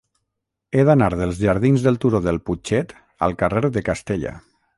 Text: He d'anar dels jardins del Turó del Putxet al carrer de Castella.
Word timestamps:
He 0.77 0.85
d'anar 0.87 1.09
dels 1.19 1.41
jardins 1.41 1.85
del 1.89 1.99
Turó 2.07 2.23
del 2.29 2.41
Putxet 2.49 2.97
al 3.27 3.37
carrer 3.45 3.63
de 3.79 3.85
Castella. 3.93 4.35